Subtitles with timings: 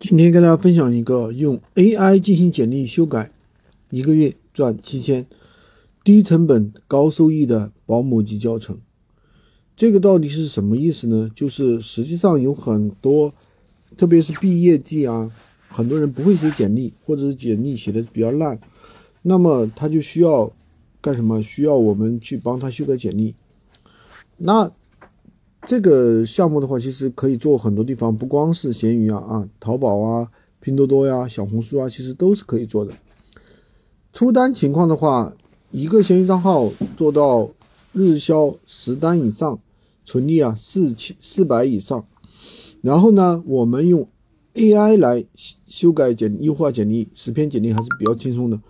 [0.00, 3.30] 今天跟大家分享一个用 AI 进行简历修改，
[3.90, 5.26] 一个月赚七千，
[6.02, 8.78] 低成本高收益的保姆级教程。
[9.76, 11.30] 这个到底是什么意思呢？
[11.34, 13.34] 就是实际上有很多，
[13.94, 15.30] 特别是毕业季啊，
[15.68, 18.58] 很多人不会写简历，或者是简历写的比较烂，
[19.20, 20.50] 那么他就需要
[21.02, 21.42] 干什么？
[21.42, 23.34] 需要我们去帮他修改简历。
[24.38, 24.72] 那
[25.70, 30.28] 这个项目的话，其实可以做很多地方，不光是闲鱼啊啊，淘宝啊、
[30.58, 32.92] 拼多多呀、小红书啊，其实都是可以做的。
[34.12, 35.32] 出单情况的话，
[35.70, 37.48] 一个闲鱼账号做到
[37.92, 39.60] 日销十单以上，
[40.04, 42.04] 纯利啊四千四百以上。
[42.82, 44.08] 然后呢，我们用
[44.54, 45.24] AI 来
[45.68, 48.60] 修改简优化简历，十篇简历还是比较轻松的。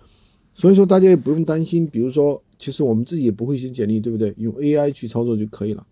[0.53, 4.35] 所以说大家也不用担心，比如说，其实我们自己也不会写简历，对不对？
[4.37, 5.83] 用 AI 去操作就可以了。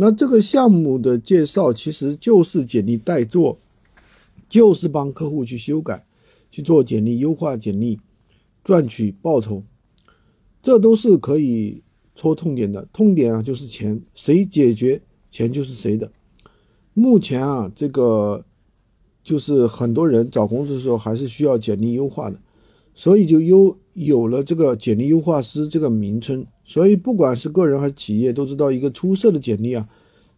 [0.00, 3.58] 那这个项目的介绍其实就是简历代做，
[4.48, 6.06] 就是帮客户去修改，
[6.52, 7.98] 去做简历优化简历，
[8.62, 9.64] 赚取报酬，
[10.62, 11.82] 这都是可以
[12.14, 12.86] 戳痛点的。
[12.92, 16.12] 痛点啊就是钱，谁解决钱就是谁的。
[16.94, 18.44] 目前啊，这个
[19.24, 22.38] 就是很多人找工作的时候还是需要简历优化的，
[22.94, 26.46] 所以就优有了这个简历优化师这个名称。
[26.64, 29.88] 所以，不管是个人还是企业，都知道一个出色的简历啊，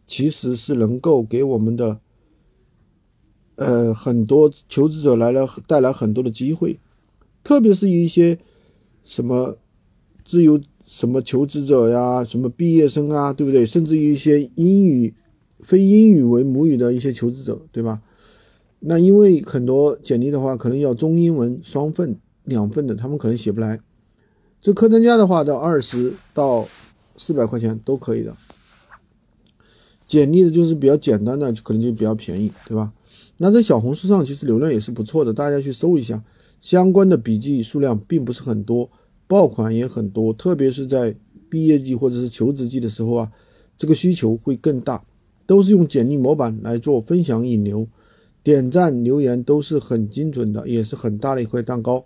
[0.06, 1.98] 其实是能够给我们的，
[3.56, 6.78] 呃，很多求职者来了带来很多的机会，
[7.42, 8.38] 特别是一些
[9.04, 9.58] 什么
[10.24, 13.66] 自由什么求职者呀，什么毕业生啊，对不对？
[13.66, 15.14] 甚至一些英语
[15.60, 18.00] 非英语为母语的一些求职者，对吧？
[18.78, 23.80] 那因为很多简历的话，可能要中英文双份、两份的，他们可能写不来。
[24.60, 26.66] 这客单价的话，到二十到
[27.16, 28.36] 四百块钱都可以的。
[30.06, 32.92] 简历的就是比较简单的，可能就比较便宜，对吧？
[33.38, 36.22] 那在小红书上其实流量也是不错的，大家去搜一下，
[36.60, 38.90] 相关的笔记数量并不是很多，
[39.26, 41.16] 爆款也很多，特别是在
[41.48, 43.32] 毕业季或者是求职季的时候啊，
[43.78, 45.02] 这个需求会更大，
[45.46, 47.86] 都是用简历模板来做分享引流，
[48.42, 52.04] 点赞留言都是很精准的，也是很大的一块蛋糕。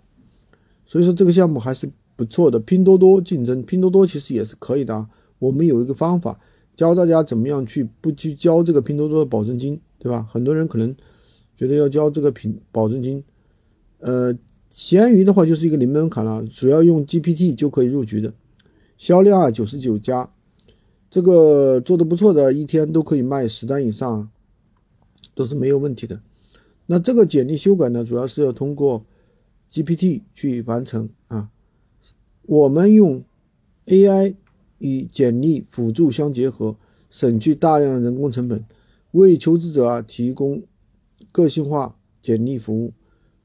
[0.85, 1.91] 所以说这个项目还是。
[2.17, 5.09] 不错的，拼多多竞争，拼多多其实也是可以的啊。
[5.37, 6.39] 我们有一个方法，
[6.73, 10.23] 教大家怎么样去不去交这个拼多多的保证金，对吧？
[10.23, 10.95] 很多人可能
[11.57, 13.21] 觉得要交这个品保证金，
[13.99, 14.33] 呃，
[14.69, 18.33] 闲鱼的话就是一个零门槛了，主要用 GPT 就可以入局的，
[18.97, 20.31] 销量啊九十九家，
[21.11, 24.29] 这个做的不错的，一天都可以卖十单以上，
[25.33, 26.21] 都是没有问题的。
[26.85, 29.05] 那这个简历修改呢，主要是要通过
[29.75, 31.51] GPT 去完成啊。
[32.43, 33.21] 我们用
[33.87, 34.35] AI
[34.77, 36.77] 与简历辅助相结合，
[37.09, 38.63] 省去大量的人工成本，
[39.11, 40.63] 为求职者啊提供
[41.33, 42.93] 个性化简历服务。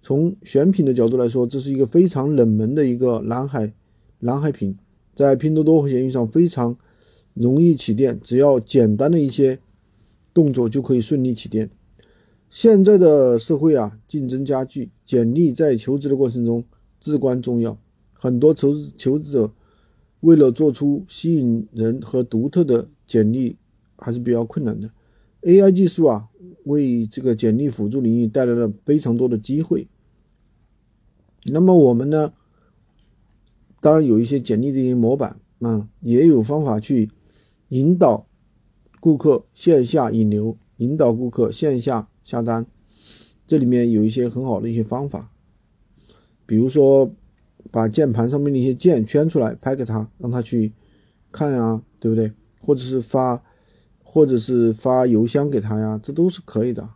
[0.01, 3.73] 从选品的角度来说，这是一个非常冷门的一个蓝海
[4.21, 4.79] 蓝海品，
[5.17, 6.77] 在拼多多和闲鱼上非常
[7.35, 9.59] 容易起店，只要简单的一些
[10.33, 11.69] 动作就可以顺利起店。
[12.51, 16.65] 现在的社会啊，竞争加剧，简历在求职的过程中
[17.01, 17.79] 至关重要。
[18.13, 19.53] 很多求职求职者
[20.19, 23.57] 为了做出吸引人和独特的简历，
[23.97, 24.91] 还是比较困难的。
[25.43, 26.29] AI 技术啊，
[26.65, 29.87] 为这个简历辅助领域带来了非常多的机会。
[31.45, 32.33] 那么我们呢，
[33.81, 37.11] 当然有一些简历的一些模板啊，也有方法去
[37.69, 38.27] 引导
[38.99, 42.65] 顾客线下引流，引导顾客线下下单。
[43.47, 45.33] 这里面有一些很好的一些方法，
[46.47, 47.13] 比如说。
[47.71, 50.73] 把键盘上面的一些键圈出来，拍给他，让他去
[51.31, 52.33] 看呀，对不对？
[52.59, 53.45] 或者是发，
[54.03, 56.89] 或者是发邮箱给他呀，这都是可以的。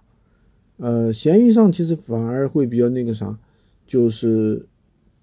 [0.79, 3.39] 呃，闲鱼上其实反而会比较那个啥，
[3.87, 4.67] 就是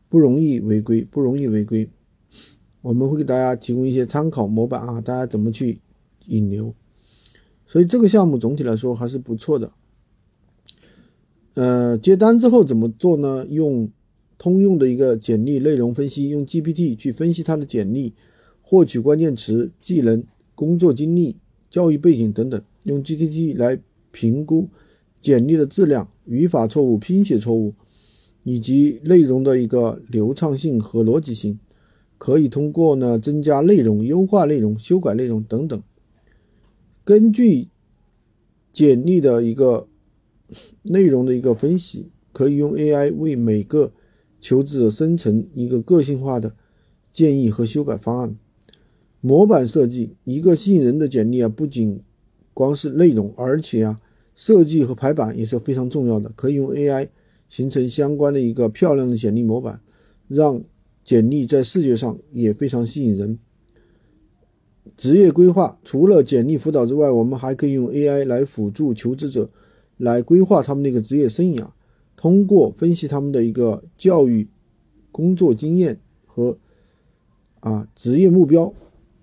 [0.07, 1.89] 不容易违规，不容易违规。
[2.81, 5.81] 我们会给大家提供一些参考模板啊，大家怎么去
[6.27, 6.73] 引流。
[7.66, 9.73] 所以这个项目总体来说还是不错的。
[11.53, 13.45] 呃，接单之后怎么做呢？
[13.50, 13.89] 用。
[14.44, 18.12] 通用的一个简历内容分析，用 GPT 去分析他的简历，
[18.63, 20.24] 获取关键词、技能、
[20.56, 21.36] 工作经历、
[21.69, 23.80] 教育背景等等，用 GPT 来
[24.12, 24.68] 评估
[25.21, 27.75] 简历的质量、语法错误、拼写错误，
[28.44, 31.59] 以及内容的一个流畅性和逻辑性，
[32.18, 35.80] 可以通过呢增加内容、优化内容、修改内容等等。
[37.03, 37.68] 根据
[38.74, 39.88] 简历的一个
[40.83, 43.92] 内容的一个分析，可以用 AI 为每个
[44.39, 46.56] 求职者生成一个个性化的
[47.12, 48.36] 建议和修改方案，
[49.19, 52.01] 模板设计一个吸引人的简历啊，不仅
[52.53, 54.01] 光是内容，而且啊，
[54.36, 57.09] 设计和排版也是非常重要的，可以用 AI
[57.50, 59.81] 形成相关的一个漂亮的简历模板，
[60.27, 60.63] 让
[61.03, 63.39] 简历在视觉上也非常吸引人。
[64.98, 69.50] 职业规划除了简历辅导之外，我们还可以用 AI 来辅助求职者
[70.01, 71.68] 来规划他们的一个职业生涯，
[72.15, 74.48] 通过分析他们的一个教育、
[75.12, 76.57] 工作经验和
[77.59, 78.74] 啊职业目标，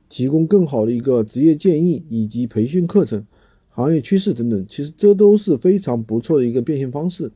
[0.08, 3.26] 提供更好的一个职业建议以及培训课程。
[3.70, 7.30] 行业趋势等等，其实这都是非常不错的一个变现方式，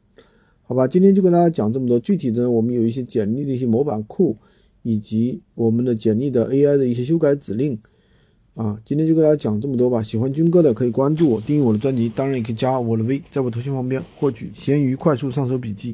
[0.63, 0.89] 好吧？
[0.89, 4.37] 今天就跟大家讲这么多，具体的我们有一些简历的一些模板库，
[4.83, 7.79] 以及我们的简历的 AI 的一些修改指令，
[8.55, 10.03] 啊，今天就给大家讲这么多吧。
[10.03, 15.91] 喜欢军哥的可以关注我，订阅我的专辑，当然也可以加我的微，在我头像旁边获取闲鱼快速上手笔记。